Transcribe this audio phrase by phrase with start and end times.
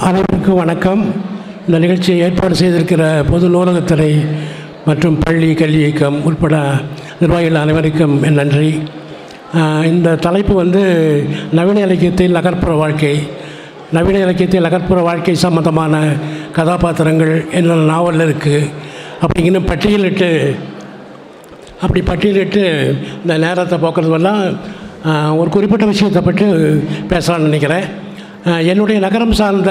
[0.00, 1.00] அனைவருக்கும் வணக்கம்.
[1.64, 4.08] இந்த நிகழ்ச்சியை ஏற்பாடு செய்திருக்கிற பொது நூலகத்துறை
[4.86, 6.54] மற்றும் பள்ளி கல்வி இயக்கம் உட்பட
[7.20, 8.70] நிர்வாகிகள் அனைவருக்கும் என் நன்றி.
[9.90, 10.82] இந்த தலைப்பு வந்து
[11.58, 13.12] நவீன இலக்கியத்தில் நகர்ப்புற வாழ்க்கை
[13.96, 16.00] நவீன இலக்கியத்தில் நகர்ப்புற வாழ்க்கை சம்பந்தமான
[16.58, 18.70] கதாபாத்திரங்கள் என்னென்ன நாவல் இருக்குது
[19.22, 20.30] அப்படிங்கன்னு பட்டியலிட்டு
[21.82, 22.64] அப்படி பட்டியலிட்டு
[23.22, 24.42] இந்த நேரத்தை போக்குறதுவெல்லாம்
[25.40, 26.46] ஒரு குறிப்பிட்ட விஷயத்தை பற்றி
[27.12, 27.86] பேசலாம்னு நினைக்கிறேன்.
[28.44, 29.70] என்னுடைய நகரம் சார்ந்த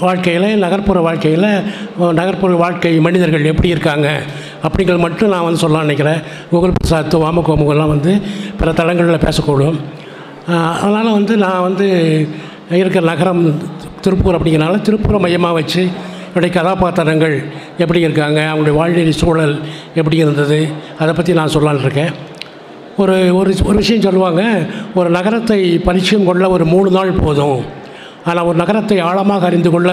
[0.00, 1.46] வாழ்க்கையில் நகர்ப்புற வாழ்க்கையில்
[2.18, 4.08] நகர்ப்புற வாழ்க்கை மனிதர்கள் எப்படி இருக்காங்க
[4.66, 6.20] அப்படிங்கிறது மட்டும் நான் வந்து சொல்லலாம்னு நினைக்கிறேன்.
[6.50, 8.12] கூகுள் பிரசாத் வாமகோமுகெல்லாம் வந்து
[8.60, 9.78] பிற தளங்களில் பேசக்கூடும்.
[10.82, 11.88] அதனால் வந்து நான் வந்து
[12.70, 13.42] இருக்கிற நகரம்
[14.00, 15.82] திருப்பூர் அப்படிங்கிறனால திருப்பூரை மையமாக வச்சு
[16.28, 17.36] என்னுடைய கதாபாத்திரங்கள்
[17.78, 19.54] எப்படி இருக்காங்க அவங்களுடைய வாழ்நிலை சூழல்
[19.94, 22.12] எப்படி இருந்தது அதை பற்றி நான் சொல்லலான் இருக்கேன்.
[23.02, 24.42] ஒரு ஒரு ஒரு விஷயம் சொல்லுவாங்க
[24.98, 27.60] ஒரு நகரத்தை பரிச்சயம் கொள்ள ஒரு மூணு நாள் போதும்.
[28.28, 29.90] ஆனால் ஒரு நகரத்தை ஆழமாக அறிந்து கொள்ள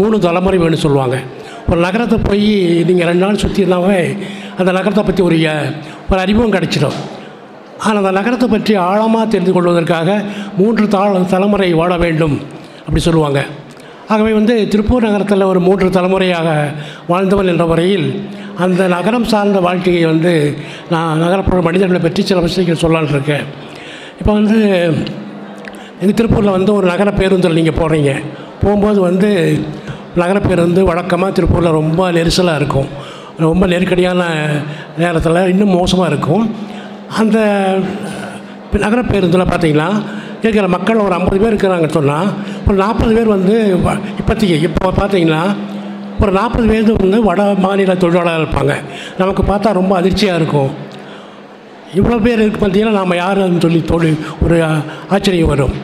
[0.00, 1.16] மூணு தலைமுறை வேணும்னு சொல்லுவாங்க.
[1.70, 2.46] ஒரு நகரத்தை போய்
[2.88, 4.00] நீங்கள் ரெண்டு நாள் சுற்றினாவே
[4.60, 5.38] அந்த நகரத்தை பற்றி ஒரு
[6.10, 6.96] ஒரு அறிமுகம் கிடைச்சிடும்.
[7.84, 10.08] ஆனால் அந்த நகரத்தை பற்றி ஆழமாக தெரிந்து கொள்வதற்காக
[10.60, 12.36] மூன்று தாழ தலைமுறை வாழ வேண்டும்
[12.86, 13.40] அப்படி சொல்லுவாங்க.
[14.12, 16.48] ஆகவே வந்து திருப்பூர் நகரத்தில் ஒரு மூன்று தலைமுறையாக
[17.12, 18.06] வாழ்ந்தவன் என்ற முறையில்
[18.58, 20.56] அந்த நகரம் சார்ந்த வாழ்க்கையை வந்து
[20.90, 23.42] நான் நகரப்புற மனிதர்களை பற்றி சில விஷயங்கள் சொல்லலான்னு இருக்கேன்.
[24.20, 24.58] இப்போ வந்து
[26.00, 28.22] எங்கள் திருப்பூரில் வந்து ஒரு நகர பேருந்தில் நீங்கள் போகிறீங்க
[28.62, 29.58] போகும்போது வந்து
[30.14, 32.88] நகர பேருந்து வழக்கமாக திருப்பூரில் ரொம்ப நெரிசலாக இருக்கும்.
[33.38, 34.22] ரொம்ப நெருக்கடியான
[34.98, 36.54] நேரத்தில் இன்னும் மோசமாக இருக்கும்.
[37.18, 37.38] அந்த
[38.72, 40.02] நகர பேருந்தில் பார்த்தீங்கன்னா
[40.42, 42.28] இருக்கிற மக்கள் ஒரு ஐம்பது பேர் இருக்கிறாங்கன்னு சொன்னால்
[42.66, 45.54] ஒரு நாற்பது பேர் வந்து வ- இப்போதைக்கு இப்போ பார்த்தீங்கன்னா
[46.22, 48.74] ஒரு நாற்பது பேர் வந்து வட மாநில தொழிலாளர் இருப்பாங்க.
[49.20, 50.70] நமக்கு பார்த்தா ரொம்ப அதிர்ச்சியாக இருக்கும்.
[51.98, 54.56] இவ்வளோ பேர் இருக்கு பார்த்தீங்கன்னா நாம் யாருன்னு சொல்லி தொழில் ஒரு
[55.16, 55.74] ஆச்சரியம் வரும்.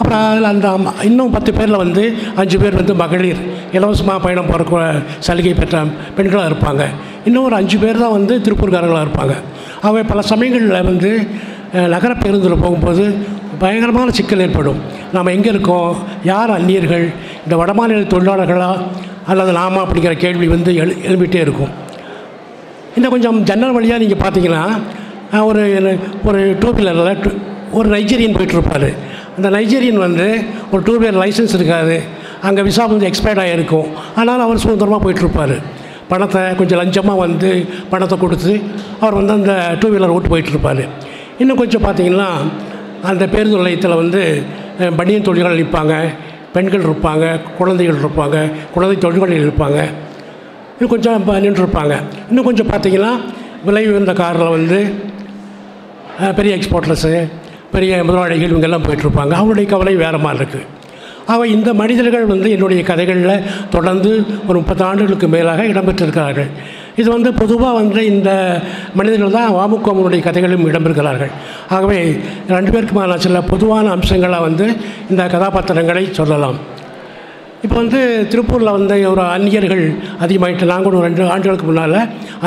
[0.00, 0.68] அப்புறம் அதில் அந்த
[1.08, 2.04] இன்னும் பத்து பேரில் வந்து
[2.42, 3.40] அஞ்சு பேர் வந்து மகளிர்.
[3.76, 4.84] இலவசமாக பயணம் போகிற
[5.26, 5.82] சலுகை பெற்ற
[6.16, 6.84] பெண்களாக இருப்பாங்க.
[7.28, 9.34] இன்னும் ஒரு அஞ்சு பேர் தான் வந்து திருப்பூர்காரங்களாக இருப்பாங்க.
[9.88, 11.10] அவை பல சமயங்களில் வந்து
[11.94, 13.04] நகர பேருந்தில் போகும்போது
[13.62, 14.80] பயங்கரமான சிக்கல் ஏற்படும்.
[15.14, 15.90] நாம் எங்கே இருக்கோம்?
[16.32, 17.06] யார் அந்நியர்கள்?
[17.44, 18.86] இந்த வடமாநில தொழிலாளர்களாக
[19.30, 21.72] அல்லது நாம அப்படிங்கிற கேள்வி வந்து எழு எழுப்பிட்டே இருக்கும்.
[22.96, 24.64] இன்னும் கொஞ்சம் ஜன்னல் வழியாக நீங்கள் பார்த்தீங்கன்னா
[25.48, 25.62] ஒரு
[26.28, 27.34] ஒரு டூ வீலரில்
[27.78, 28.88] ஒரு நைஜீரியன் போயிட்டுருப்பார்.
[29.36, 30.26] அந்த நைஜீரியன் வந்து
[30.72, 31.96] ஒரு டூ வீலர் லைசன்ஸ் இருக்காது.
[32.48, 33.88] அங்கே விசா வந்து எக்ஸ்பயர்ட் ஆகிருக்கும்
[34.20, 35.54] ஆனால் அவர் சுதந்திரமாக போயிட்டுருப்பார்.
[36.12, 37.50] பணத்தை கொஞ்சம் லஞ்சமாக வந்து
[37.92, 38.52] பணத்தை கொடுத்து
[39.02, 39.52] அவர் வந்து அந்த
[39.82, 40.82] டூ வீலர் ஓட்டு போயிட்டுருப்பார்.
[41.42, 42.30] இன்னும் கொஞ்சம் பார்த்தீங்கன்னா
[43.10, 44.22] அந்த பேருந்து நிலையத்தில் வந்து
[44.98, 45.94] பனியன் தொழில்கள் நிற்பாங்க
[46.54, 47.24] பெண்கள் இருப்பாங்க
[47.58, 48.36] குழந்தைகள் இருப்பாங்க
[48.74, 49.78] குழந்தை தொழில்களில் இருப்பாங்க.
[50.78, 51.94] இன்னும் கொஞ்சம் நின்றுருப்பாங்க.
[52.28, 53.12] இன்னும் கொஞ்சம் பார்த்தீங்கன்னா
[53.64, 54.78] விலை உயர்ந்த காரில் வந்து
[56.36, 57.14] பெரிய எக்ஸ்போர்ட்டர்ஸு
[57.72, 59.32] பெரிய முதலாளிகள் இவங்கெல்லாம் போயிட்டுருப்பாங்க.
[59.40, 60.68] அவங்களுடைய கவலை வேறு மாதிரி இருக்குது
[61.32, 64.10] அவள் இந்த மனிதர்கள் வந்து என்னுடைய கதைகளில் தொடர்ந்து
[64.48, 66.50] ஒரு முப்பது ஆண்டுகளுக்கு மேலாக இடம்பெற்றிருக்கிறார்கள்.
[67.00, 68.30] இது வந்து பொதுவாக வந்து இந்த
[68.98, 71.32] மனிதர்கள் தான் வாமுக்கோமனுடைய கதைகளும் இடம்பெறுகிறார்கள்.
[71.76, 71.98] ஆகவே
[72.56, 74.66] ரெண்டு பேருக்குமான சில பொதுவான அம்சங்களாக வந்து
[75.12, 76.58] இந்த கதாபாத்திரங்களை சொல்லலாம்.
[77.64, 78.00] இப்போ வந்து
[78.32, 79.84] திருப்பூரில் வந்து ஒரு அந்நியர்கள்
[80.24, 81.98] அதிகமாகிட்டு நான் கூட ஒரு ரெண்டு ஆண்டுகளுக்கு முன்னால்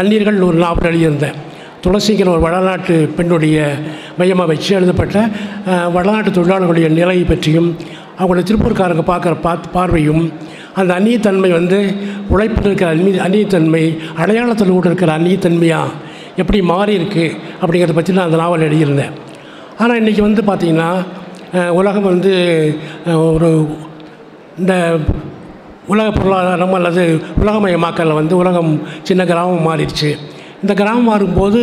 [0.01, 1.35] அந்நியர்கள் ஒரு நாவல் எழுதியிருந்தேன்.
[1.83, 3.57] துளசிங்கிற ஒரு வடநாட்டு பெண்ணுடைய
[4.19, 5.17] மையமாக வச்சு எழுதப்பட்ட
[5.95, 7.69] வடநாட்டு தொழிலாளர்களுடைய நிலை பற்றியும்
[8.17, 10.23] அவங்களுடைய திருப்பூர்காரங்க பார்க்குற பாத் பார்வையும்
[10.79, 11.79] அந்த அந்நியத்தன்மை வந்து
[12.33, 13.83] உழைப்பில் இருக்கிற அந்நிய அந்நியத்தன்மை
[14.21, 15.95] அடையாளத்தில் கூட இருக்கிற அந்நியத்தன்மையாக
[16.41, 17.25] எப்படி மாறியிருக்கு
[17.61, 19.13] அப்படிங்கிறத பற்றி நான் அந்த நாவல் எழுதியிருந்தேன்.
[19.81, 20.89] ஆனால் இன்றைக்கி வந்து பார்த்திங்கன்னா
[21.79, 22.31] உலகம் வந்து
[23.35, 23.49] ஒரு
[24.61, 24.73] இந்த
[25.93, 27.03] உலக பொருளாதாரம் அல்லது
[27.41, 28.71] உலகமயமாக்கலில் வந்து உலகம்
[29.07, 30.09] சின்ன கிராமம் மாறிடுச்சு.
[30.61, 31.61] இந்த கிராமம் மாறும்போது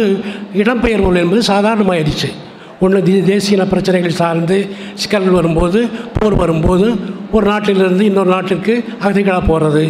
[0.60, 2.30] இடம்பெயர்வுகள் என்பது சாதாரணமாகிடுச்சு
[2.80, 4.56] ஒன்று தேசிய பிரச்சனைகள் சார்ந்து
[4.94, 6.86] சிக்கல்கள் வரும்போது போர் வரும்போது
[7.32, 9.84] ஒரு நாட்டிலிருந்து இன்னொரு நாட்டிற்கு அகதிகளாக போகிறது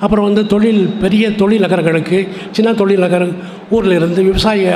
[0.00, 2.18] அப்புறம் வந்து தொழில் பெரிய தொழில் நகரங்களுக்கு
[2.52, 3.26] சின்ன தொழில் நகர
[3.70, 4.74] ஊரில் இருந்து விவசாய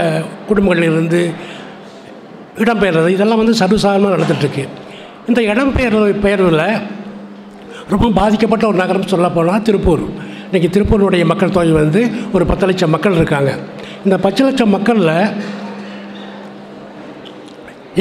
[0.48, 1.30] குடும்பங்களில் இருந்து
[2.56, 4.64] இடம்பெயர்றது இதெல்லாம் வந்து சர்வசாதாரணமாக நடந்துகிட்ருக்கு
[5.28, 6.64] இந்த இடம்பெயர்வு பெயர்வில்
[7.92, 10.02] ரொம்ப பாதிக்கப்பட்ட ஒரு நகரம் சொல்ல போனால் திருப்பூர்.
[10.48, 12.00] இன்றைக்கி திருப்பூருடைய மக்கள் தொகை வந்து
[12.32, 13.50] ஒரு பத்து லட்சம் மக்கள் இருக்காங்க.
[14.04, 15.14] இந்த பத்து லட்சம் மக்களில்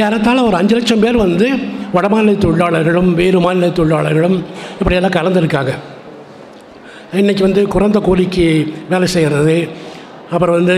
[0.06, 1.48] ஏறத்தாழ ஒரு அஞ்சு லட்சம் பேர் வந்து
[1.94, 4.38] வடமாநில தொழிலாளர்களும் வேறு மாநில தொழிலாளர்களும்
[4.80, 5.72] இப்படியெல்லாம் கலந்துருக்காங்க.
[7.22, 8.48] இன்றைக்கி வந்து குறைந்த கூலிக்கு
[8.90, 9.56] வேலை செய்கிறது
[10.34, 10.76] அப்புறம் வந்து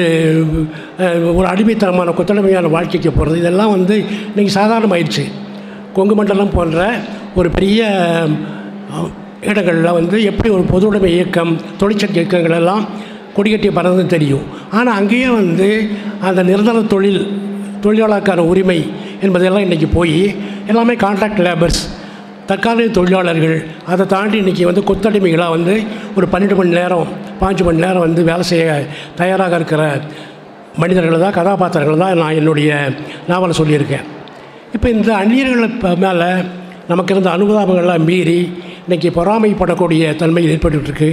[1.38, 3.96] ஒரு அடிமைத்தனமான கொத்தடிமையான வாழ்க்கைக்கு போகிறது இதெல்லாம் வந்து
[4.32, 5.26] இன்றைக்கி சாதாரணமாயிடுச்சு
[5.96, 6.86] கொங்கு மண்டலம் போன்ற
[7.40, 7.90] ஒரு பெரிய
[9.50, 12.84] இடங்களில் வந்து எப்படி ஒரு பொது உடைமை இயக்கம் தொழிற்சங்க இயக்கங்கள் எல்லாம்
[13.36, 14.46] கொடிக்கட்டி பறந்து தெரியும்.
[14.78, 15.68] ஆனால் அங்கேயே வந்து
[16.28, 17.22] அந்த நிரந்தர தொழில்
[17.82, 18.80] தொழிலாளருக்கான உரிமை
[19.22, 20.36] என்பதெல்லாம் இன்றைக்கி போய்
[20.68, 21.82] எல்லாமே கான்ட்ராக்ட் லேபர்ஸ்
[22.46, 23.56] தற்காலிக தொழிலாளர்கள்
[23.86, 25.74] அதை தாண்டி இன்றைக்கி வந்து கொத்தடிமைகளாக வந்து
[26.16, 27.08] ஒரு பன்னெண்டு மணி நேரம்
[27.42, 30.02] பாஞ்சு மணி நேரம் வந்து வேலை செய்ய தயாராக இருக்கிற
[30.78, 32.72] மனிதர்கள் தான் கதாபாத்திரங்கள் தான் நான் என்னுடைய
[33.28, 34.06] நாவலை சொல்லியிருக்கேன்.
[34.74, 36.30] இப்போ இந்த அந்நியர்கள் மேலே
[36.88, 38.40] நமக்கு இருந்த அனுதாபங்கள்லாம் மீறி
[38.88, 41.10] இன்றைக்கி பொறாமைப்படக்கூடிய தன்மை ஏற்பட்டுருக்கு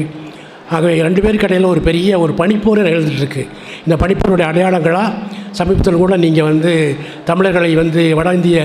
[0.74, 3.42] ஆகவே ரெண்டு பேருக்கு இடையில் ஒரு பெரிய ஒரு பனிப்போர் நிகழ்ந்துட்டுருக்கு.
[3.86, 5.14] இந்த பனிப்போருடைய அடையாளங்களாக
[5.58, 6.72] சமீபத்தில் கூட நீங்கள் வந்து
[7.30, 8.58] தமிழர்களை வந்து வட இந்திய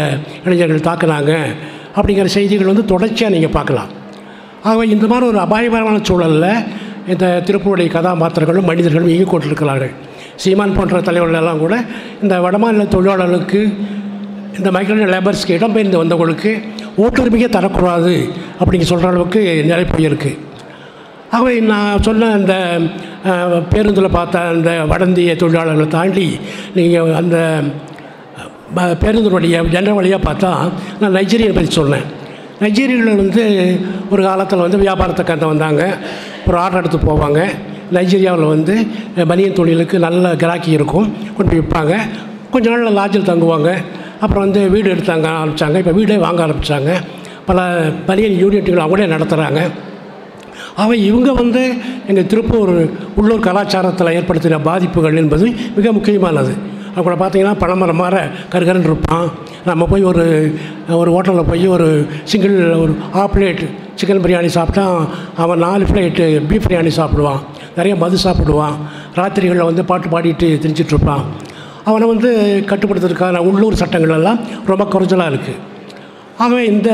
[0.45, 1.33] இளைஞர்கள் தாக்குனாங்க.
[1.97, 3.91] அப்படிங்கிற செய்திகள் வந்து தொடர்ச்சியாக நீங்கள் பார்க்கலாம்.
[4.63, 6.49] ஆகவே இந்த மாதிரி ஒரு அபாயகரமான சூழலில்
[7.13, 9.93] இந்த திருப்பூருடைய கதாபாத்திரங்களும் மனிதர்களும் இயங்கிக் கொண்டிருக்கிறார்கள்.
[10.43, 11.75] சீமான் போன்ற தலைவர்கள் எல்லாம் கூட
[12.23, 13.61] இந்த வடமாநில தொழிலாளர்களுக்கு
[14.57, 16.51] இந்த மைக்ரோ லேபர்ஸ்க்கு இடம்பெயர்ந்து வந்தவங்களுக்கு
[17.03, 18.15] ஓட்டுரிமையே தரக்கூடாது
[18.59, 20.33] அப்படிங்க சொல்கிற அளவுக்கு நிலை இருக்குது
[21.33, 22.53] ஆகவே நான் சொன்ன அந்த
[23.69, 26.39] பேருந்தில் பார்த்த அந்த வடந்திய தொழிலாளர்களை தாண்டி
[26.75, 27.37] நீங்கள் அந்த
[28.75, 30.51] ப- பேருந்தினுடைய ஜெண்டர் வழியாக பார்த்தா
[30.99, 32.05] நான் நைஜீரியன் பற்றி சொன்னேன்.
[32.59, 33.43] நைஜீரியர்கள் வந்து
[34.09, 35.97] ஒரு காலத்தில் வந்து வியாபாரத்தை கண்டு வந்தாங்க.
[36.47, 37.39] ஒரு ஆர்டர் எடுத்து போவாங்க.
[37.93, 38.87] நைஜீரியாவில் வந்து
[39.27, 41.13] பனியன் தொழிலுக்கு நல்ல கிராக்கி இருக்கும்.
[41.37, 41.93] கொண்டு போய் விற்பாங்க.
[42.51, 43.69] கொஞ்ச நாள் லாட்ஜில் தங்குவாங்க.
[44.21, 46.91] அப்புறம் வந்து வீடு எடுத்தாங்க ஆரம்பித்தாங்க இப்போ வீடே வாங்க ஆரம்பித்தாங்க
[47.45, 47.59] பல
[48.05, 49.61] பனியன் யூனிட்டுகள் அவங்களே நடத்துகிறாங்க
[50.75, 51.73] அவை இவங்க வந்து
[52.07, 52.73] எங்கள் திருப்பூர்
[53.15, 56.53] உள்ளூர் கலாச்சாரத்தில் ஏற்படுத்தின பாதிப்புகள் என்பது மிக முக்கியமானது.
[56.95, 59.27] அவங்கள பார்த்தீங்கன்னா பழமரம் மாற கருகரன் இருப்பான்.
[59.65, 60.25] நம்ம போய் ஒரு
[60.89, 63.63] ஒரு ஹோட்டலில் போய் ஒரு சிங்கிள் ஒரு ஆஃப் பிளேட்
[64.01, 65.05] சிக்கன் பிரியாணி சாப்பிட்டா
[65.37, 67.41] அவன் நாலு பிளேட்டு பீஃப் பிரியாணி சாப்பிடுவான்.
[67.75, 68.75] நிறைய மது சாப்பிடுவான்.
[69.15, 71.17] ராத்திரிகளில் வந்து பாட்டு பாடிட்டு திரிச்சிட்டு
[71.85, 72.29] அவனை வந்து
[72.65, 75.71] கட்டுப்படுத்துறதுக்கான உள்ளூர் சட்டங்கள் எல்லாம் ரொம்ப குறைச்சலாக இருக்குது
[76.37, 76.89] ஆகவே இந்த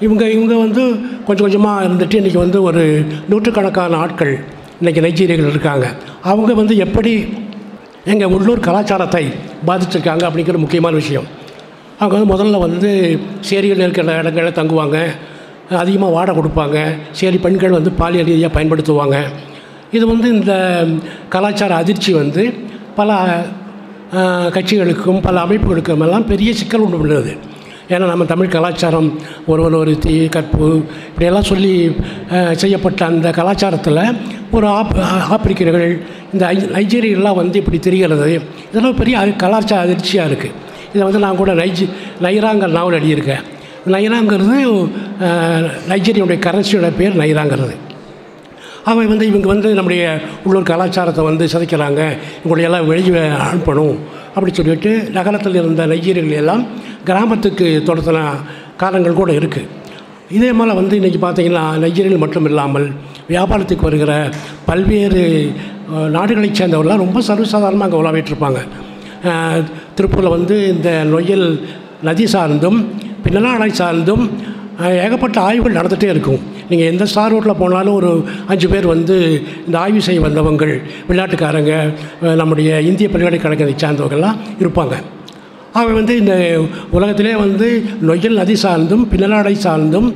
[0.00, 0.82] இவங்க இவங்க வந்து
[1.26, 2.82] கொஞ்சம் கொஞ்சமாக இருந்துட்டு இன்றைக்கி வந்து ஒரு
[3.28, 4.34] நூற்றுக்கணக்கான ஆட்கள்
[4.82, 5.86] இன்றைக்கி நைஜீரியர்கள் இருக்காங்க.
[6.22, 7.12] அவங்க வந்து எப்படி
[8.04, 9.24] எங்கள் உள்ளூர் கலாச்சாரத்தை
[9.66, 11.26] பாதிச்சிருக்காங்க அப்படிங்கிற முக்கியமான விஷயம்.
[11.98, 12.90] அவங்க வந்து முதல்ல வந்து
[13.50, 14.98] சேரிகள் இருக்கிற இடங்களில் தங்குவாங்க.
[15.82, 16.78] அதிகமாக வாடகை கொடுப்பாங்க.
[17.20, 19.18] சேரி பெண்கள் வந்து பாலியல் ரீதியாக பயன்படுத்துவாங்க.
[19.96, 20.52] இது வந்து இந்த
[21.28, 22.42] கலாச்சார அதிர்ச்சி வந்து
[22.96, 23.18] பல
[24.56, 27.32] கட்சிகளுக்கும் பல அமைப்புகளுக்கும் எல்லாம் பெரிய சிக்கல் உண்டு பண்ணுறது
[27.88, 29.08] ஏன்னா நம்ம தமிழ் கலாச்சாரம்
[29.46, 30.68] ஒருவன் ஒரு தீ கற்பு
[31.06, 31.96] இப்படியெல்லாம் சொல்லி
[32.52, 34.00] செய்யப்பட்ட அந்த கலாச்சாரத்தில்
[34.50, 34.94] ஒரு ஆப்
[35.30, 36.02] ஆப்பிரிக்கர்கள்
[36.32, 38.40] இந்த ஐ- நைஜீரியெல்லாம் வந்து இப்படி தெரிகிறது.
[38.70, 40.54] இதெல்லாம் பெரிய கலாச்சார அதிர்ச்சியாக இருக்குது
[40.88, 41.84] இதை வந்து நான் கூட நைஜி
[42.22, 43.42] நைராங்கிற நாவல் எழுதியிருக்கேன்.
[43.86, 44.56] நைராங்கிறது
[45.20, 47.74] ஆஹ், நைஜீரியாவுடைய கரன்சியோட பேர் நைராங்கிறது.
[48.84, 52.00] அவன் வந்து இவங்க வந்து நம்முடைய உள்ளூர் கலாச்சாரத்தை வந்து சிதைக்கிறாங்க.
[52.44, 53.96] இவங்களையெல்லாம் வெளியே அனுப்பணும்
[54.28, 56.66] அப்படி சொல்லிட்டு நகரத்தில் இருந்த நைஜீரியர்கள் எல்லாம்
[57.08, 58.20] கிராமத்துக்கு தொடர்த்தின
[58.82, 59.72] காலங்கள் கூட இருக்குது
[60.36, 62.86] இதே மாதிரி வந்து இன்றைக்கி பார்த்தீங்கன்னா நைஜீரியல் மட்டும் இல்லாமல்
[63.32, 64.12] வியாபாரத்துக்கு வருகிற
[64.68, 65.22] பல்வேறு
[66.16, 68.60] நாடுகளைச் சேர்ந்தவர்கள்லாம் ரொம்ப சர்வசாதாரணமாக அங்கே உலாவிட்டுருப்பாங்க
[69.96, 71.46] திருப்பூரில் வந்து இந்த நொயல்
[72.08, 72.78] நதி சார்ந்தும்
[73.24, 74.24] பின்னலாடை சார்ந்தும்
[75.04, 76.40] ஏகப்பட்ட ஆய்வுகள் நடந்துகிட்டே இருக்கும்.
[76.70, 78.10] நீங்கள் எந்த ஸ்டார் ரோட்டில் போனாலும் ஒரு
[78.52, 79.16] அஞ்சு பேர் வந்து
[79.66, 80.74] இந்த ஆய்வு செய்ய வந்தவங்கள்
[81.08, 81.74] விளையாட்டுக்காரங்க
[82.40, 84.96] நம்முடைய இந்திய பல்கலைக்கழகத்தை சார்ந்தவங்கள்லாம் இருப்பாங்க.
[85.76, 86.34] ஆகவே வந்து இந்த
[86.96, 87.68] உலகத்திலே வந்து
[88.08, 90.08] நொய்யல் நதி சார்ந்தும் பின்னலாடை சார்ந்தும்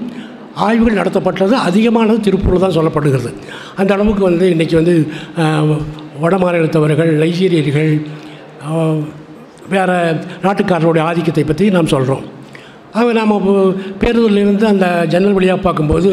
[0.66, 3.30] ஆய்வுகள் நடத்தப்பட்டது அதிகமானது திருப்பூர் தான் சொல்லப்படுகிறது.
[3.80, 4.94] அந்த அளவுக்கு வந்து இன்றைக்கி வந்து
[6.22, 7.92] வட மாநிலத்தவர்கள் நைஜீரியர்கள்
[9.74, 9.96] வேறு
[10.44, 12.24] நாட்டுக்காரருடைய ஆதிக்கத்தை பற்றி நாம் சொல்கிறோம்
[12.94, 13.34] ஆகவே நாம்
[14.02, 16.10] பேருந்திலிருந்து அந்த ஜன்னல் வழியாக பார்க்கும்போது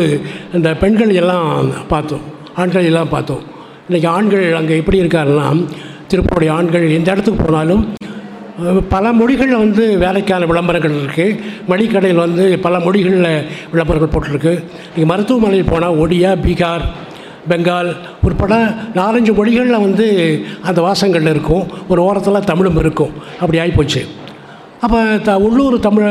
[0.58, 1.48] அந்த பெண்கள் எல்லாம்
[1.94, 2.26] பார்த்தோம்
[2.62, 3.44] ஆண்கள் எல்லாம் பார்த்தோம்.
[3.88, 5.48] இன்றைக்கி ஆண்கள் அங்கே எப்படி இருக்காருன்னா
[6.12, 7.84] திருப்பூருடைய ஆண்கள் எந்த இடத்துக்கு போனாலும்
[8.94, 11.38] பல மொழிகளில் வந்து வேலைக்கான விளம்பரங்கள் இருக்குது
[11.72, 13.28] மளிகடையில் வந்து பல மொழிகளில்
[13.74, 14.54] விளம்பரங்கள் போட்டிருக்கு.
[14.94, 16.86] நீங்கள் மருத்துவமனையில் போனால் ஒடியா பீகார்
[17.50, 17.90] பெங்கால்
[18.28, 18.54] உட்பட
[19.00, 20.06] நாலஞ்சு மொழிகளில் வந்து
[20.70, 21.66] அந்த வாசங்கள் இருக்கும்.
[21.92, 23.14] ஒரு ஓரத்தில் தமிழும் இருக்கும்.
[23.42, 24.02] அப்படி ஆகிப்போச்சு
[24.86, 24.98] அப்போ
[25.28, 26.04] த உள்ளூர் தமிழ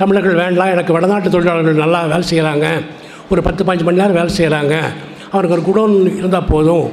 [0.00, 0.72] தமிழர்கள் வேண்டாம்.
[0.74, 2.66] எனக்கு வடநாட்டு தொழிலாளர்கள் நல்லா வேலை செய்கிறாங்க
[3.32, 4.74] ஒரு பத்து பாஞ்சு மணி நேரம் வேலை செய்கிறாங்க
[5.32, 6.86] அவனுக்கு ஒரு குடோன் இருந்தால் போதும்.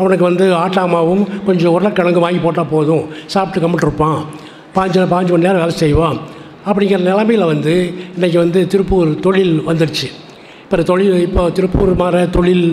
[0.00, 3.04] அவனுக்கு வந்து ஆட்டாமாவும் கொஞ்சம் உருளைக்கிழங்கு வாங்கி போட்டால் போதும்.
[3.34, 4.20] சாப்பிட்டு கம்மிட்டு இருப்பான்.
[4.76, 6.18] பாஞ்சு பாஞ்சு மணி நேரம் வேலை செய்வோம்.
[6.68, 7.74] அப்படிங்கிற நிலமையில் வந்து
[8.16, 10.08] இன்றைக்கி வந்து திருப்பூர் தொழில் வந்துடுச்சு
[10.62, 12.64] இப்போ தொழில் இப்போ திருப்பூர் மாற தொழில்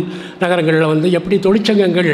[0.43, 2.13] நகரங்களில் வந்து எப்படி தொழிற்சங்கங்கள்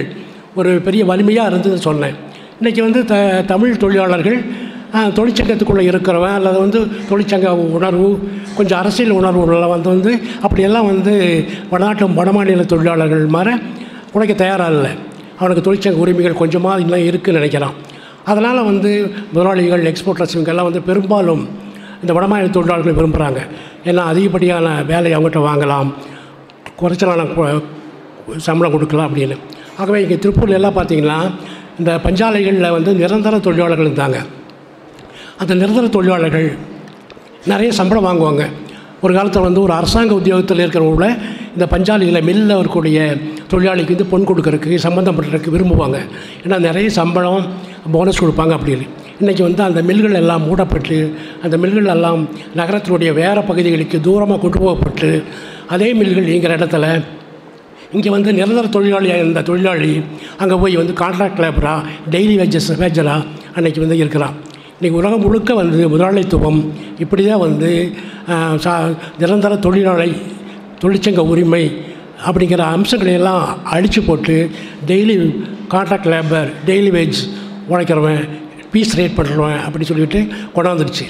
[0.59, 2.15] ஒரு பெரிய வலிமையாக இருந்ததுன்னு சொன்னேன்.
[2.59, 3.15] இன்றைக்கி வந்து த
[3.51, 4.39] தமிழ் தொழிலாளர்கள்
[5.17, 6.79] தொழிற்சங்கத்துக்குள்ளே இருக்கிறவன் அல்லது வந்து
[7.09, 8.07] தொழிற்சங்க உணர்வு
[8.57, 10.11] கொஞ்சம் அரசியல் உணர்வு உள்ள வந்து வந்து
[10.45, 11.13] அப்படியெல்லாம் வந்து
[11.71, 13.49] வடநாட்டு வடமாநில தொழிலாளர்கள் மாற
[14.15, 14.91] உழைக்க தயாராக இல்லை.
[15.39, 17.75] அவனுக்கு தொழிற்சங்க உரிமைகள் கொஞ்சமாக இன்னும் இருக்குதுன்னு நினைக்கிறான்.
[18.25, 18.91] அதனால் வந்து
[19.33, 21.43] முதலாளிகள் எக்ஸ்போர்ட்டர்ஸ் இவங்கெல்லாம் வந்து பெரும்பாலும்
[22.01, 23.39] இந்த வடமாநில தொழிலாளர்கள் விரும்புகிறாங்க
[23.85, 25.89] ஏன்னா அதிகப்படியான வேலையை அவங்ககிட்ட வாங்கலாம்.
[26.79, 27.61] குறைச்சலான
[28.37, 29.37] சம்பளம் கொடுக்கலாம் அப்படின்னு.
[29.77, 31.19] ஆகவே இங்கே திருப்பூரில் எல்லாம் பார்த்தீங்கன்னா
[31.79, 34.17] இந்த பஞ்சாலைகளில் வந்து நிரந்தர தொழிலாளர்கள் இருந்தாங்க.
[35.41, 36.47] அந்த நிரந்தர தொழிலாளர்கள்
[37.45, 38.45] நிறைய சம்பளம் வாங்குவாங்க.
[39.01, 41.07] ஒரு காலத்தில் வந்து ஒரு அரசாங்க உத்தியோகத்தில் இருக்கிறவங்கள
[41.53, 42.99] இந்த பஞ்சாலையில் மில்லில் இருக்கக்கூடிய
[43.51, 45.99] தொழிலாளிக்கு வந்து பொன் கொடுக்கறதுக்கு சம்மந்தப்பட்டிருக்கு விரும்புவாங்க.
[46.43, 47.45] ஏன்னா நிறைய சம்பளம்
[47.91, 48.85] போனஸ் கொடுப்பாங்க அப்படின்னு.
[49.21, 50.97] இன்றைக்கி வந்து அந்த மில்கள் எல்லாம் மூடப்பட்டு
[51.43, 52.21] அந்த மில்கள் எல்லாம்
[52.55, 55.09] நகரத்தினுடைய வேறு பகுதிகளுக்கு தூரமாக கொண்டு போகப்பட்டு
[55.69, 56.85] அதே மில்கள் இயங்குகிற இடத்துல
[57.93, 59.91] இங்கே வந்து நிரந்தர தொழிலாளியாக இருந்த தொழிலாளி
[60.37, 64.35] அங்கே போய் வந்து கான்ட்ராக்ட் லேபராக டெய்லி வேஜஸ் வேஜராக அன்றைக்கி வந்து இருக்கிறான்
[64.77, 66.59] இன்றைக்கி உலகம் முழுக்க வந்து முதலாளித்துவம்
[66.99, 67.69] இப்படி தான் வந்து
[68.57, 68.73] சா
[69.19, 70.11] நிரந்தர தொழிலாளி
[70.81, 71.63] தொழிற்சங்க உரிமை
[72.27, 74.35] அப்படிங்கிற அம்சங்களையெல்லாம் அழித்து போட்டு
[74.87, 75.15] daily
[75.73, 77.19] contract labour daily wage
[77.71, 78.21] உழைக்கிறவன்
[78.73, 80.19] piece rate பண்ணுறவன் அப்படின்னு சொல்லிட்டு
[80.55, 81.05] கொண்டாந்துருச்சு.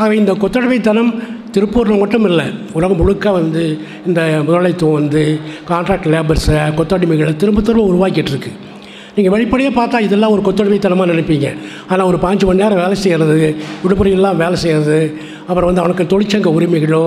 [0.00, 1.10] ஆக இந்த கொத்தடிமைத்தனம்
[1.54, 2.46] திருப்பூரில் மட்டும் இல்லை
[2.78, 3.62] உலகம் முழுக்க வந்து
[4.08, 5.22] இந்த முதலாளித்துவம் வந்து
[5.70, 8.52] கான்ட்ராக்ட் லேபர்ஸை கொத்தடிமைகளை திரும்ப திரும்ப உருவாக்கிட்டுருக்கு.
[9.16, 11.48] நீங்கள் வெளிப்படையாக பார்த்தா இதெல்லாம் ஒரு கொத்தடிமைத்தனமாக நினைப்பீங்க.
[11.90, 13.38] ஆனால் ஒரு பாஞ்சு மணி நேரம் வேலை செய்கிறது
[13.84, 14.98] விடுமுறையெல்லாம் வேலை செய்கிறது
[15.48, 17.04] அப்புறம் வந்து அவனுக்கு தொழிற்சங்க உரிமைகளோ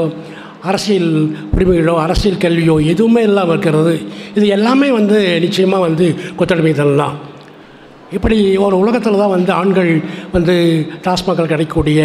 [0.70, 1.12] அரசியல்
[1.56, 3.94] உரிமைகளோ அரசியல் கல்வியோ எதுவுமே இல்லாமல் இருக்கிறது.
[4.38, 6.08] இது எல்லாமே வந்து நிச்சயமாக வந்து
[6.39, 7.15] கொத்தடிமைத்தனம் தான்
[8.18, 9.92] இப்படி ஒரு உலகத்தில் தான் வந்து ஆண்கள்
[10.36, 10.54] வந்து
[11.06, 12.00] டாஸ்மாகில் கிடைக்கக்கூடிய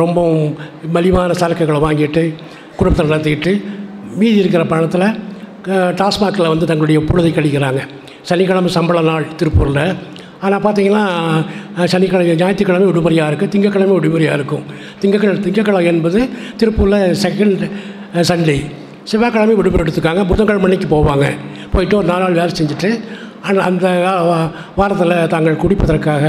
[0.00, 0.48] ரொம்பவும்
[0.96, 2.22] மலிவான சரக்குகளை வாங்கிட்டு
[2.78, 3.52] குடும்பத்தை நடத்திக்கிட்டு
[4.20, 5.06] மீதி இருக்கிற பணத்தில்
[6.00, 7.80] டாஸ்மாகில் வந்து தங்களுடைய பொழுதை கழிக்கிறாங்க.
[8.28, 9.84] சனிக்கிழமை சம்பள நாள் திருப்பூரில்.
[10.44, 11.04] ஆனால் பார்த்தீங்கன்னா
[11.92, 14.64] சனிக்கிழமை ஞாயிற்றுக்கிழமை விடுமுறையாக இருக்குது திங்கக்கிழமை விடுமுறையாக இருக்கும்.
[15.00, 16.20] திங்கக்கிழமை திங்கக்கிழமை என்பது
[16.60, 17.64] திருப்பூரில் செகண்ட்
[18.30, 18.58] சண்டே
[19.10, 21.26] செவ்வாய்க்கிழமை விடுமுறை எடுத்துக்காங்க புதன்கிழமை அன்னைக்கு போவாங்க.
[21.72, 22.90] போயிட்டு ஒரு நாலு நாள் வேலை செஞ்சுட்டு
[23.46, 23.86] ஆனால் அந்த
[24.78, 26.24] வாரத்தில் தாங்கள் குடிப்பதற்காக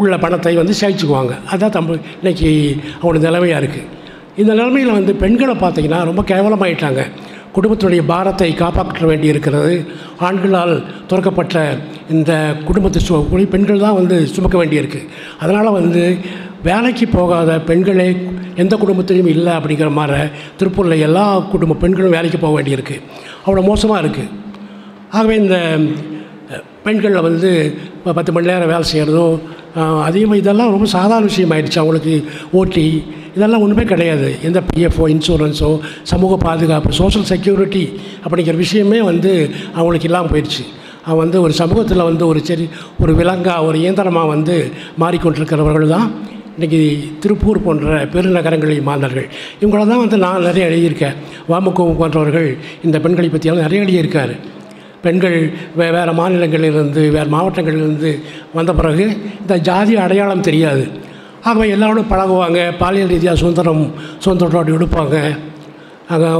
[0.00, 1.34] உள்ள பணத்தை வந்து சேமிச்சுக்குவாங்க.
[1.50, 2.50] அதுதான் தமிழ் இன்னைக்கு
[3.00, 3.88] அவனோட நிலைமையாக இருக்குது
[4.42, 7.02] இந்த நிலைமையில் வந்து பெண்களை பார்த்திங்கன்னா ரொம்ப கேவலமாயிட்டாங்க.
[7.56, 9.74] குடும்பத்தினுடைய பாரத்தை காப்பாற்ற வேண்டி இருக்கிறது.
[10.28, 10.74] ஆண்களால்
[11.10, 11.56] துறக்கப்பட்ட
[12.14, 12.32] இந்த
[12.66, 15.00] குடும்பத்தை சு பெண்கள் தான் வந்து சுமக்க வேண்டியிருக்கு
[15.42, 16.02] அதனால் வந்து
[16.68, 18.08] வேலைக்கு போகாத பெண்களே
[18.62, 20.20] எந்த குடும்பத்திலையும் இல்லை அப்படிங்கிற மாதிரி
[20.58, 22.96] திருப்பூரில் எல்லா குடும்ப பெண்களும் வேலைக்கு போக வேண்டியிருக்கு
[23.44, 24.28] அவ்வளோ மோசமாக இருக்குது
[25.14, 25.56] ஆகவே இந்த
[26.86, 27.50] பெண்களில் வந்து
[27.98, 29.26] இப்போ பத்து மணி நேரம் வேலை செய்கிறதோ
[30.08, 31.80] அதிகமாக இதெல்லாம் ரொம்ப சாதாரண விஷயம் ஆயிடுச்சு.
[31.82, 32.14] அவங்களுக்கு
[32.58, 32.84] ஓட்டி
[33.36, 34.28] இதெல்லாம் ஒன்றுமே கிடையாது.
[34.48, 35.70] எந்த பிஎஃப்ஓ இன்சூரன்ஸோ
[36.12, 37.84] சமூக பாதுகாப்பு சோஷியல் செக்யூரிட்டி
[38.24, 39.32] அப்படிங்கிற விஷயமே வந்து
[39.78, 40.64] அவங்களுக்கு இல்லாமல் போயிடுச்சு.
[41.08, 42.64] அவன் வந்து ஒரு சமூகத்தில் வந்து ஒரு சரி
[43.02, 44.56] ஒரு விலங்காக ஒரு இயந்திரமாக வந்து
[45.02, 46.08] மாறிக்கொண்டிருக்கிறவர்கள் தான்
[46.56, 46.80] இன்றைக்கி
[47.22, 49.28] திருப்பூர் போன்ற பெருநகரங்களில் மாந்தர்கள்
[49.62, 51.16] இவங்கள தான் வந்து நான் நிறைய எழுதியிருக்கேன்.
[51.52, 52.50] வாமுக போன்றவர்கள்
[52.88, 54.36] இந்த பெண்களை பற்றியெல்லாம் நிறைய எழுதியிருக்காரு.
[55.06, 55.38] பெண்கள்
[55.78, 58.10] வே வேறு மாநிலங்களிலிருந்து வேறு மாவட்டங்களிலிருந்து
[58.58, 59.04] வந்த பிறகு
[59.42, 60.84] இந்த ஜாதி அடையாளம் தெரியாது.
[61.48, 62.60] ஆகவே எல்லாரோடும் பழகுவாங்க.
[62.82, 63.84] பாலியல் ரீதியாக சுதந்திரம்
[64.24, 65.16] சுதந்திரத்தோடு எடுப்பாங்க.
[66.14, 66.30] அங்கே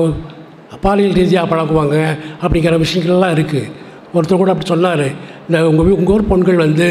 [0.84, 1.96] பாலியல் ரீதியாக பழகுவாங்க
[2.42, 3.70] அப்படிங்கிற விஷயங்கள்லாம் இருக்குது
[4.16, 5.06] ஒருத்தர் கூட அப்படி சொன்னார்.
[5.46, 6.88] இந்த உங்கள் உங்கள் ஊர் பெண்கள் வந்து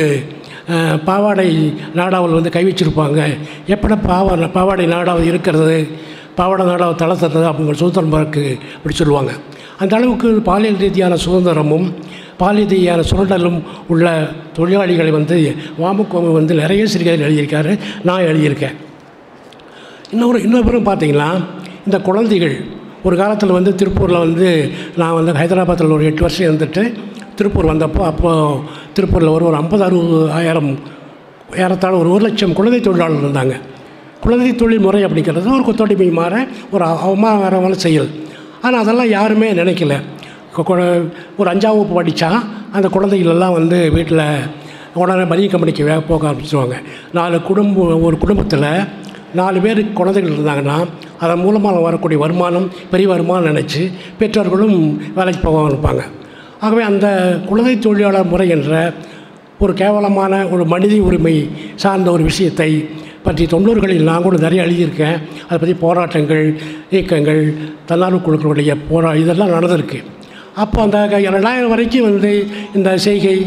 [1.07, 1.47] பாவாடை
[1.99, 3.21] நாடாவில் வந்து கை வச்சிருப்பாங்க.
[3.73, 5.77] எப்படி பாவா பாவாடை நாடாவில் இருக்கிறது?
[6.39, 8.45] பாவாடை நாடாவை தளர்த்துறது அப்படிங்கிற சுதந்திரம் பிறகு
[8.77, 9.33] அப்படி சொல்லுவாங்க.
[9.79, 11.93] அந்த அளவுக்கு பாலியல் ரீதியான சுதந்திரமும்
[12.37, 14.27] பாலியல் ரீதியான சுரண்டலும் உள்ள
[14.57, 17.79] தொழிலாளிகளை வந்து வாமுக்கோங்க வந்து நிறைய சிறுகதைகள் எழுதியிருக்காரு.
[18.03, 18.75] நான் எழுதியிருக்கேன்.
[20.11, 21.29] இன்னொரு இன்னொரு பார்த்தீங்கன்னா
[21.85, 22.55] இந்த குழந்தைகள்
[23.03, 26.93] ஒரு காலத்தில் வந்து திருப்பூரில் வந்து நான் வந்து ஹைதராபாத்தில் ஒரு எட்டு வருஷம் இருந்துட்டு
[27.35, 28.59] திருப்பூர் வந்தப்போ அப்போது
[28.95, 30.79] திருப்பூரில் ஒரு ஒரு ஐம்பது அறுபது ஆயிரம்
[31.55, 33.55] ஏறத்தாழ ஒரு ஒரு லட்சம் குழந்தை தொழிலாளர் இருந்தாங்க.
[34.21, 38.09] குழந்தை தொழில் முறை அப்படிங்கிறது ஒரு கொத்தடிமை மாற ஒரு அவமானமான செயல்.
[38.63, 39.95] ஆனால் அதெல்லாம் யாருமே நினைக்கல.
[41.37, 42.29] ஒரு அஞ்சாம் வகுப்பு படித்தா
[42.71, 44.27] அந்த குழந்தைகள் எல்லாம் வந்து வீட்டில்
[44.93, 46.75] உடனே மதிய கம்பெனிக்கு வே போக ஆரம்பிச்சிருவாங்க.
[47.13, 48.69] நாலு குடும்பம் ஒரு குடும்பத்தில்
[49.33, 50.75] நாலு பேர் குழந்தைகள் இருந்தாங்கன்னா
[51.19, 54.77] அதன் மூலமாக வரக்கூடிய வருமானம் பெரிய வருமானம் நினச்சி பெற்றோர்களும்
[55.15, 56.03] வேலைக்கு போக இருப்பாங்க
[56.59, 57.07] ஆகவே அந்த
[57.47, 58.93] குழந்தை தொழிலாளர் முறை என்ற
[59.59, 62.89] ஒரு கேவலமான ஒரு மனித உரிமை சார்ந்த ஒரு விஷயத்தை
[63.27, 65.17] பற்றி தொண்ணூறுகளில் நான் கூட நிறைய எழுதியிருக்கேன்.
[65.47, 66.45] அதை பற்றி போராட்டங்கள்
[66.93, 67.41] இயக்கங்கள்
[67.89, 69.99] தன்னார்வ குழுக்களுடைய போரா இதெல்லாம் நடந்திருக்கு.
[70.63, 70.97] அப்போ அந்த
[71.37, 72.31] ரெண்டாயிரம் வரைக்கும் வந்து
[72.77, 73.37] இந்த செய்கை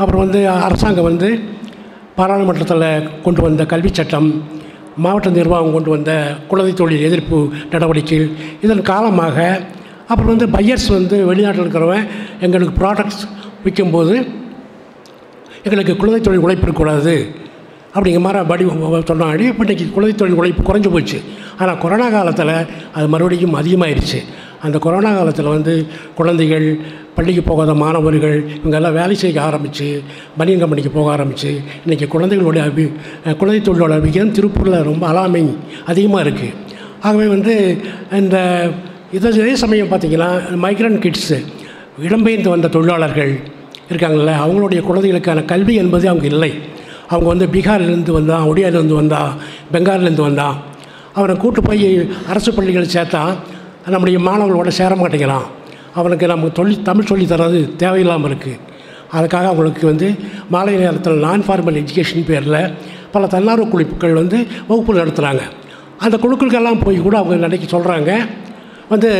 [0.00, 1.28] அப்புறம் வந்து அரசாங்கம் வந்து
[2.18, 2.86] பாராளுமன்றத்தில்
[3.24, 4.28] கொண்டு வந்த கல்விச் சட்டம்
[5.04, 6.12] மாவட்ட நிர்வாகம் கொண்டு வந்த
[6.50, 7.38] குழந்தை தொழில் எதிர்ப்பு
[7.72, 8.32] நடவடிக்கைகள்
[8.64, 9.36] இதன் காலமாக
[10.10, 12.04] அப்புறம் வந்து பையர்ஸ் வந்து வெளிநாட்டில் இருக்கிறவன்
[12.46, 13.22] எங்களுக்கு ப்ராடக்ட்ஸ்
[13.64, 14.14] விற்கும்போது
[15.66, 17.14] எங்களுக்கு குழந்தை தொழில் உழைப்பு இருக்கக்கூடாது.
[17.94, 18.64] அப்படிங்கிற மாதிரி படி
[19.10, 21.18] சொன்னாடி இப்போ இன்றைக்கி குழந்தை தொழில் உழைப்பு குறைஞ்சு போச்சு.
[21.60, 22.54] ஆனால் கொரோனா காலத்தில்
[22.96, 24.20] அது மறுபடியும் அதிகமாயிருச்சு.
[24.66, 25.72] அந்த கொரோனா காலத்தில் வந்து
[26.18, 26.66] குழந்தைகள்
[27.16, 29.86] பள்ளிக்கு போகாத மாணவர்கள் இவங்கெல்லாம் வேலை செய்ய ஆரம்பித்து
[30.38, 31.50] பனியன் கம்பெனிக்கு போக ஆரம்பித்து
[31.84, 32.84] இன்றைக்கி குழந்தைகளுடைய அபி
[33.40, 35.42] குழந்தை தொழிலாளர் விகிதம் திருப்பூரில் ரொம்ப அலாமை
[35.92, 36.52] அதிகமாக இருக்குது
[37.06, 37.54] ஆகவே வந்து
[38.20, 38.36] இந்த
[39.18, 40.30] இதை இதே சமயம் பார்த்திங்கன்னா
[40.64, 41.38] மைக்ரண்ட் கிட்ஸு
[42.06, 43.32] இடம்பெயர்ந்து வந்த தொழிலாளர்கள்
[43.90, 46.52] இருக்காங்கள்ல அவங்களுடைய குழந்தைகளுக்கான கல்வி என்பது அவங்க இல்லை.
[47.08, 49.40] அவங்க வந்து பீகார்லேருந்து வந்தான் ஒடியாவிலேருந்து வந்தான்
[49.72, 50.64] பெங்கால்லேருந்து வந்தான்
[51.12, 53.36] அவனை கூட்டு போய் அரசு பள்ளிகள் சேர்த்தா
[53.88, 55.46] நம்முடைய மாணவர்களோட சேர மாட்டேங்கிறான்
[55.94, 58.58] அவனுக்கு நம்ம தொழில் தமிழ் சொல்லி தர்றது தேவையில்லாமல் இருக்குது
[59.12, 60.16] அதுக்காக அவங்களுக்கு வந்து
[60.50, 62.72] மாலை நேரத்தில் நான் ஃபார்மல் எஜுகேஷன் பேரில்
[63.12, 65.40] பல தன்னார்வ குழுக்கள் வந்து வகுப்பு நடத்துகிறாங்க
[65.98, 68.12] அந்த குழுக்களுக்கெல்லாம் போய் கூட அவங்க நினைக்க சொல்கிறாங்க
[68.88, 69.10] வந்து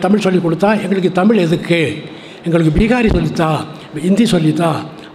[0.00, 2.02] தமிழ் சொல்லி கொடுத்தா எங்களுக்கு தமிழ் எதுக்கு?
[2.44, 3.60] எங்களுக்கு பீகாரி சொல்லித்தா
[4.00, 4.70] ஹிந்தி சொல்லித்தா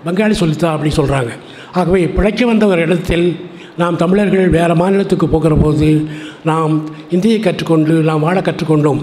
[0.06, 1.32] பங்காளி சொல்லித்தா அப்படின்னு சொல்கிறாங்க
[1.78, 3.28] ஆகவே பிழைக்க வந்த ஒரு இடத்தில்
[3.82, 5.90] நாம் தமிழர்கள் வேறு மாநிலத்துக்கு போகிற போது
[6.50, 6.74] நாம்
[7.16, 9.02] இந்தியை கற்றுக்கொண்டு நாம் வாழ கற்றுக்கொண்டோம்.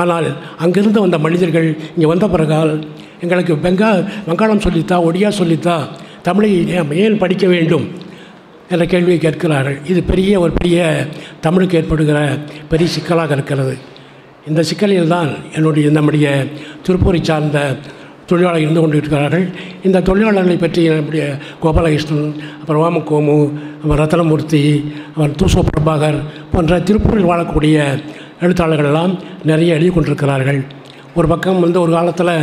[0.00, 0.28] ஆனால்
[0.64, 2.72] அங்கிருந்து வந்த மனிதர்கள் இங்கே வந்த பிறகால்
[3.24, 3.90] எங்களுக்கு பெங்கா
[4.28, 5.76] வங்காளம் சொல்லித்தா ஒடியா சொல்லித்தா
[6.28, 7.86] தமிழை ஏன் ஏன் படிக்க வேண்டும்
[8.72, 9.78] என்ற கேள்வியை கேட்கிறார்கள்.
[9.90, 10.84] இது பெரிய ஒரு பெரிய
[11.46, 12.18] தமிழுக்கு ஏற்படுகிற
[12.70, 13.74] பெரிய சிக்கலாக இருக்கிறது.
[14.50, 16.28] இந்த சிக்கலில் தான் என்னுடைய நம்முடைய
[16.86, 17.58] திருப்பூரை சார்ந்த
[18.30, 19.44] தொழிலாளர் இருந்து கொண்டு இருக்கிறார்கள்
[19.86, 21.24] இந்த தொழிலாளர்களை பற்றி நம்முடைய
[21.62, 22.28] கோபாலகிருஷ்ணன்
[22.60, 23.36] அப்புறம் வாமகோமு
[23.80, 24.62] அப்புறம் ரத்னமூர்த்தி
[25.08, 26.18] அப்புறம் தூசோ பிரபாகர்
[26.52, 27.76] போன்ற திருப்பூரில் வாழக்கூடிய
[28.44, 29.12] எழுத்தாளர்கள் எல்லாம்
[29.50, 30.60] நிறைய எழுதி கொண்டிருக்கிறார்கள்.
[31.18, 32.34] ஒரு பக்கம் வந்து ஒரு காலத்தில்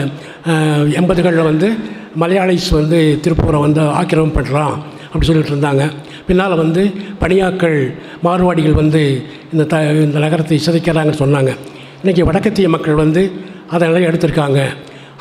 [1.00, 1.68] எண்பதுகளில் வந்து
[2.22, 4.76] மலையாளிஸ் வந்து திருப்பூரை வந்து ஆக்கிரமம் பண்ணுறான்
[5.12, 5.84] அப்படி சொல்லிட்டு இருந்தாங்க.
[6.28, 6.82] பின்னால் வந்து
[7.22, 7.78] பணியாக்கள்
[8.26, 9.02] மார்வாடிகள் வந்து
[9.54, 11.54] இந்த த இந்த நகரத்தை சிதைக்கிறாங்கன்னு சொன்னாங்க.
[12.02, 13.24] இன்றைக்கி வடக்கத்திய மக்கள் வந்து
[13.76, 14.60] அதெல்லாம் எடுத்திருக்காங்க.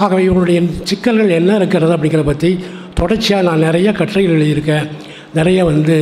[0.03, 2.51] ஆகவே இவங்களுடைய சிக்கல்கள் என்ன இருக்கிறது அப்படிங்கிறத பற்றி
[2.99, 4.87] தொடர்ச்சியாக நான் நிறைய கட்டுரைகள் எழுதியிருக்கேன்.
[5.39, 5.97] நிறைய வந்து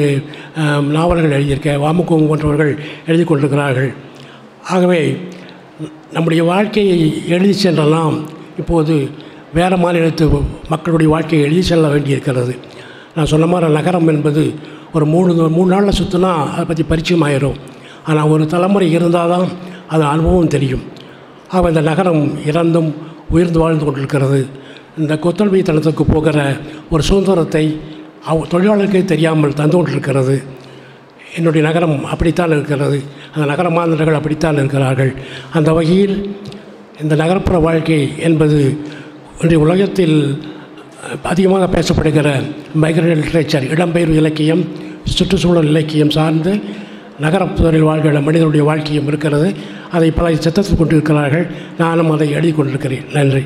[0.96, 1.80] நாவல்கள் எழுதியிருக்கேன்.
[1.84, 2.72] வாமுகோம் போன்றவர்கள்
[3.08, 3.90] எழுதி கொண்டிருக்கிறார்கள்.
[4.74, 5.00] ஆகவே
[6.16, 6.98] நம்முடைய வாழ்க்கையை
[7.36, 8.16] எழுதி சென்றெல்லாம்
[8.60, 8.94] இப்போது
[9.58, 10.26] வேறு மாநிலத்து
[10.72, 12.54] மக்களுடைய வாழ்க்கையை எழுதி செல்ல வேண்டியிருக்கிறது.
[13.16, 14.42] நான் சொன்ன மாதிரி நகரம் என்பது
[14.96, 17.58] ஒரு மூணு மூணு நாளில் சுற்றினா அதை பற்றி பரிச்சயம் ஆயிரும்.
[18.08, 19.46] ஆனால் ஒரு தலைமுறை இருந்தால் தான்
[19.92, 20.84] அது அனுபவம் தெரியும்.
[21.54, 22.90] ஆக இந்த நகரம் இறந்தும்
[23.30, 24.46] உயர்ந்து வாழ்ந்து கொண்டிருக்கிறது.
[24.98, 26.56] இந்த கொத்தொழில்தனத்துக்கு போகிற
[26.90, 27.80] ஒரு சுதந்திரத்தை
[28.24, 30.42] அவ தொழிலாளர்களுக்கே தெரியாமல் தந்து கொண்டிருக்கிறது.
[31.36, 33.02] என்னுடைய நகரம் அப்படித்தான் இருக்கிறது.
[33.34, 35.14] அந்த நகர மாநிலர்கள் அப்படித்தான் இருக்கிறார்கள்.
[35.52, 36.36] அந்த வகையில்
[37.02, 38.78] இந்த நகர்ப்புற வாழ்க்கை என்பது
[39.40, 40.42] இன்றைய உலகத்தில்
[41.22, 42.42] அதிகமாக பேசப்படுகிற
[42.82, 44.66] மைக்ரேட் லிட்ரேச்சர் இடம்பெயர்வு இலக்கியம்
[45.04, 46.60] சுற்றுச்சூழல் இலக்கியம் சார்ந்து
[47.20, 49.54] நகரப்புறத்தில் வாழ்கிற மனிதனுடைய வாழ்க்கையும் இருக்கிறது.
[49.90, 51.46] அதை பல சித்தத்தில் கொண்டிருக்கிறார்கள்.
[51.78, 53.44] நானும் அதை எழுதி கொண்டிருக்கிறேன் நன்றி.